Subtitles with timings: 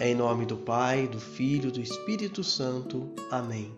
[0.00, 3.08] Em nome do Pai, do Filho, do Espírito Santo.
[3.30, 3.72] Amém.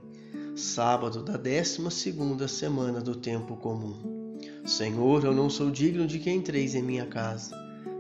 [0.57, 4.39] Sábado da 12 segunda semana do tempo comum.
[4.65, 7.55] Senhor, eu não sou digno de que entreis em minha casa,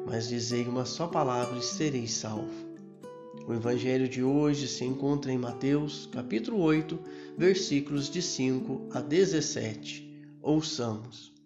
[0.06, 2.66] mas dizei uma só palavra e serei salvo.
[3.46, 6.98] O evangelho de hoje se encontra em Mateus, capítulo 8,
[7.36, 10.26] versículos de 5 a 17.
[10.40, 11.36] Ouçamos.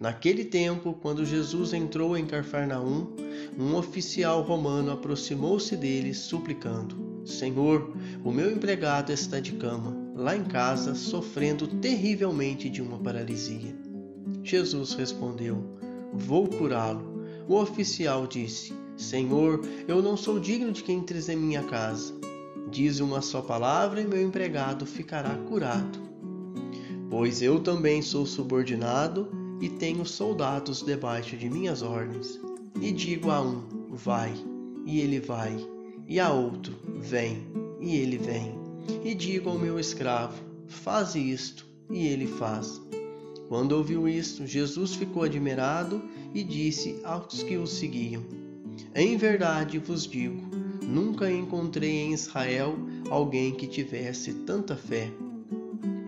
[0.00, 3.16] Naquele tempo, quando Jesus entrou em Carfarnaum,
[3.58, 7.92] um oficial romano aproximou-se dele, suplicando: Senhor,
[8.24, 13.74] o meu empregado está de cama, lá em casa, sofrendo terrivelmente de uma paralisia.
[14.44, 15.76] Jesus respondeu:
[16.12, 17.24] Vou curá-lo.
[17.48, 22.14] O oficial disse: Senhor, eu não sou digno de que entres em minha casa.
[22.70, 25.98] Diz uma só palavra e meu empregado ficará curado.
[27.10, 29.28] Pois eu também sou subordinado
[29.60, 32.38] e tenho soldados debaixo de minhas ordens.
[32.80, 34.32] E digo a um: vai,
[34.86, 35.56] e ele vai,
[36.06, 37.46] e a outro: vem,
[37.80, 38.54] e ele vem.
[39.04, 42.80] E digo ao meu escravo: faz isto, e ele faz.
[43.48, 46.02] Quando ouviu isto, Jesus ficou admirado
[46.34, 48.22] e disse aos que o seguiam:
[48.94, 50.42] Em verdade vos digo,
[50.82, 52.76] nunca encontrei em Israel
[53.10, 55.10] alguém que tivesse tanta fé.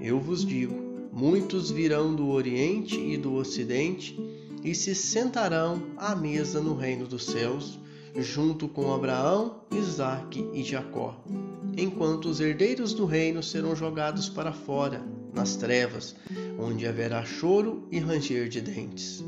[0.01, 4.19] Eu vos digo, Muitos virão do Oriente e do Ocidente
[4.63, 7.79] e se sentarão à mesa no reino dos céus,
[8.17, 11.23] junto com Abraão, Isaque e Jacó,
[11.77, 16.15] enquanto os herdeiros do reino serão jogados para fora, nas trevas,
[16.59, 19.25] onde haverá choro e ranger de dentes.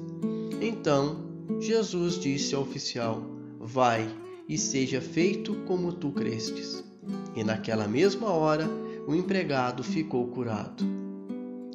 [0.60, 1.24] Então
[1.60, 3.22] Jesus disse ao oficial:
[3.58, 4.08] Vai
[4.48, 6.84] e seja feito como tu crestes.
[7.34, 8.68] E naquela mesma hora
[9.06, 10.84] o empregado ficou curado.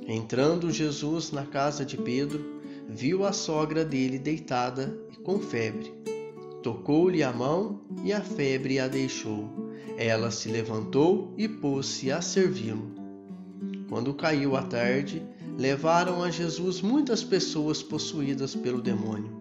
[0.08, 2.56] Entrando Jesus na casa de Pedro,
[2.88, 5.93] viu a sogra dele deitada e com febre.
[6.63, 9.49] Tocou-lhe a mão e a febre a deixou.
[9.97, 12.91] Ela se levantou e pôs-se a servi-lo.
[13.89, 15.21] Quando caiu a tarde,
[15.58, 19.31] levaram a Jesus muitas pessoas possuídas pelo demônio.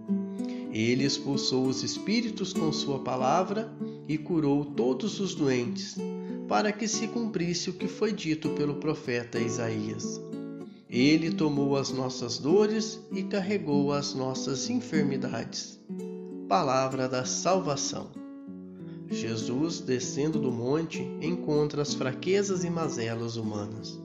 [0.72, 3.72] Ele expulsou os espíritos com sua palavra
[4.06, 5.96] e curou todos os doentes,
[6.46, 10.20] para que se cumprisse o que foi dito pelo profeta Isaías.
[10.88, 15.80] Ele tomou as nossas dores e carregou as nossas enfermidades.
[16.48, 18.10] Palavra da salvação.
[19.10, 24.00] Jesus, descendo do monte, encontra as fraquezas e mazelas humanas.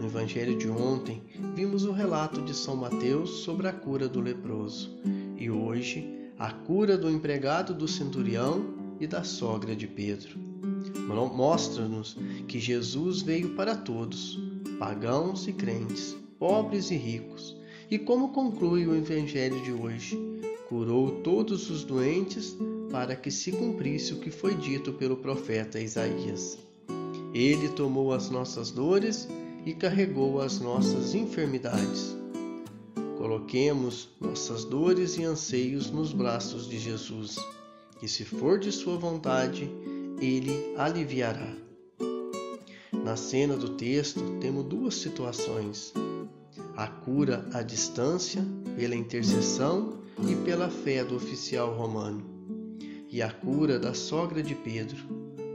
[0.00, 1.22] No Evangelho de ontem,
[1.54, 4.90] vimos o relato de São Mateus sobre a cura do leproso,
[5.36, 10.38] e hoje, a cura do empregado do centurião e da sogra de Pedro.
[11.34, 12.16] Mostra-nos
[12.48, 14.38] que Jesus veio para todos,
[14.78, 17.56] pagãos e crentes, pobres e ricos.
[17.88, 20.18] E como conclui o Evangelho de hoje?
[20.68, 22.56] Curou todos os doentes
[22.90, 26.58] para que se cumprisse o que foi dito pelo profeta Isaías.
[27.32, 29.28] Ele tomou as nossas dores
[29.64, 32.16] e carregou as nossas enfermidades.
[33.18, 37.36] Coloquemos nossas dores e anseios nos braços de Jesus,
[38.02, 39.70] e se for de Sua vontade,
[40.20, 41.71] Ele aliviará.
[43.04, 45.92] Na cena do texto, temos duas situações
[46.76, 48.42] a cura à distância
[48.76, 52.24] pela intercessão e pela fé do oficial romano,
[53.10, 54.98] e a cura da sogra de Pedro,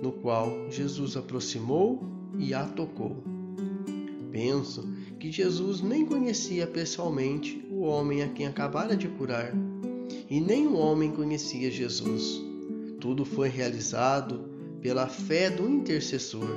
[0.01, 2.03] no qual Jesus aproximou
[2.37, 3.23] e a tocou.
[4.31, 4.87] Penso
[5.19, 9.51] que Jesus nem conhecia pessoalmente o homem a quem acabara de curar,
[10.29, 12.43] e nem o homem conhecia Jesus.
[12.99, 14.49] Tudo foi realizado
[14.81, 16.47] pela fé do intercessor.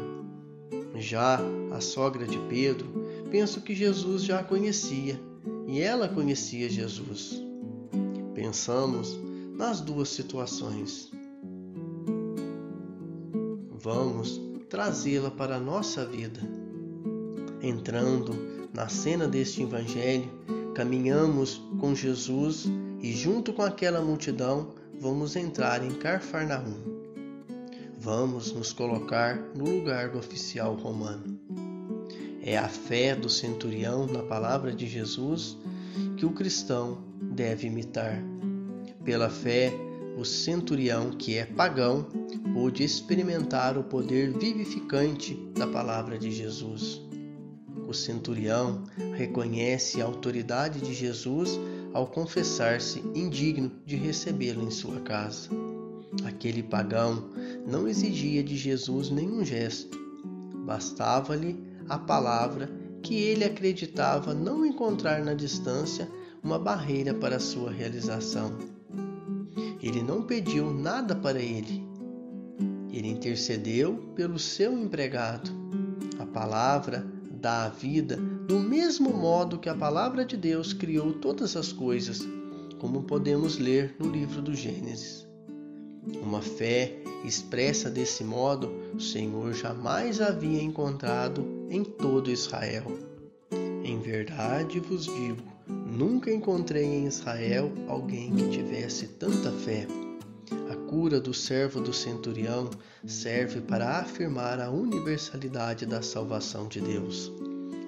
[0.95, 1.41] Já
[1.73, 2.87] a sogra de Pedro
[3.31, 5.21] penso que Jesus já a conhecia
[5.67, 7.43] e ela conhecia Jesus.
[8.35, 9.19] Pensamos
[9.55, 11.11] nas duas situações.
[13.83, 16.41] Vamos trazê-la para a nossa vida.
[17.63, 18.35] Entrando
[18.75, 20.31] na cena deste Evangelho,
[20.75, 22.67] caminhamos com Jesus
[23.01, 27.00] e, junto com aquela multidão, vamos entrar em Carfarnaum.
[28.03, 31.39] Vamos nos colocar no lugar do oficial romano.
[32.43, 35.59] É a fé do centurião na palavra de Jesus
[36.17, 38.17] que o cristão deve imitar.
[39.05, 39.71] Pela fé,
[40.17, 42.07] o centurião, que é pagão,
[42.55, 47.03] pôde experimentar o poder vivificante da palavra de Jesus.
[47.87, 48.83] O centurião
[49.15, 51.61] reconhece a autoridade de Jesus
[51.93, 55.51] ao confessar-se indigno de recebê-lo em sua casa.
[56.25, 57.31] Aquele pagão
[57.67, 59.97] não exigia de Jesus nenhum gesto,
[60.67, 62.69] bastava-lhe a palavra
[63.03, 66.09] que ele acreditava não encontrar na distância
[66.43, 68.57] uma barreira para sua realização.
[69.83, 71.83] Ele não pediu nada para ele.
[72.93, 75.51] Ele intercedeu pelo seu empregado.
[76.19, 81.57] A palavra dá a vida do mesmo modo que a palavra de Deus criou todas
[81.57, 82.21] as coisas,
[82.79, 85.30] como podemos ler no livro do Gênesis.
[86.23, 92.87] Uma fé expressa desse modo, o Senhor jamais havia encontrado em todo Israel.
[93.85, 99.87] Em verdade vos digo, nunca encontrei em Israel alguém que tivesse tanta fé.
[100.71, 102.71] A cura do servo do centurião
[103.07, 107.31] serve para afirmar a universalidade da salvação de Deus.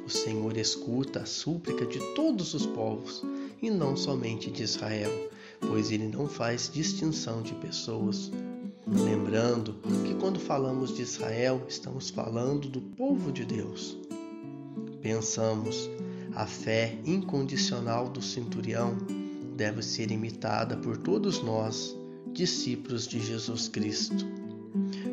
[0.04, 3.22] O Senhor escuta a súplica de todos os povos
[3.62, 5.10] e não somente de Israel,
[5.66, 8.30] pois ele não faz distinção de pessoas.
[8.86, 9.74] Lembrando
[10.04, 13.96] que quando falamos de Israel, estamos falando do povo de Deus.
[15.00, 15.88] Pensamos,
[16.34, 18.96] a fé incondicional do centurião
[19.56, 21.96] deve ser imitada por todos nós,
[22.32, 24.26] discípulos de Jesus Cristo.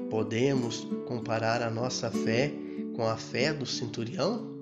[0.10, 2.52] Podemos comparar a nossa fé
[2.96, 4.59] com a fé do centurião?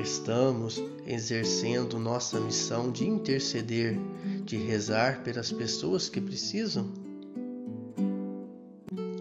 [0.00, 3.98] Estamos exercendo nossa missão de interceder,
[4.44, 6.92] de rezar pelas pessoas que precisam?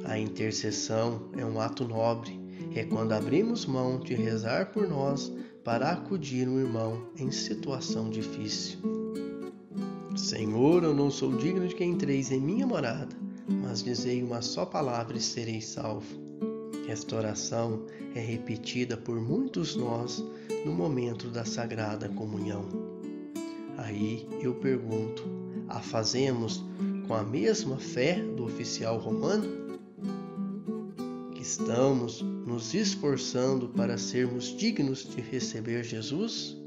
[0.06, 2.40] A intercessão é um ato nobre,
[2.76, 5.34] é quando abrimos mão de rezar por nós
[5.64, 8.78] para acudir um irmão em situação difícil.
[10.16, 13.16] Senhor, eu não sou digno de que entreis em minha morada,
[13.48, 16.27] mas dizei uma só palavra e serei salvo.
[16.88, 17.86] Esta oração
[18.16, 20.24] é repetida por muitos nós
[20.66, 22.66] no momento da Sagrada Comunhão.
[23.78, 25.24] Aí eu pergunto:
[25.68, 26.64] a fazemos
[27.06, 29.68] com a mesma fé do oficial romano?
[31.40, 36.58] Estamos nos esforçando para sermos dignos de receber Jesus?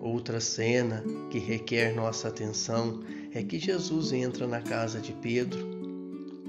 [0.00, 3.00] Outra cena que requer nossa atenção
[3.32, 5.69] é que Jesus entra na casa de Pedro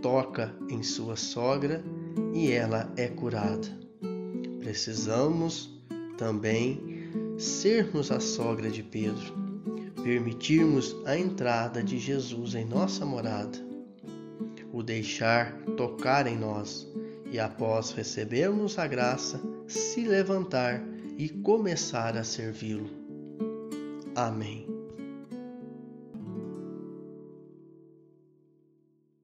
[0.02, 1.84] toca em sua sogra
[2.34, 3.68] e ela é curada.
[4.60, 5.70] Precisamos
[6.18, 9.34] também sermos a sogra de Pedro,
[10.04, 13.58] permitirmos a entrada de Jesus em nossa morada,
[14.72, 16.88] o deixar tocar em nós
[17.32, 20.84] e, após recebermos a graça, se levantar
[21.18, 22.90] e começar a servi-lo.
[24.16, 24.71] Amém.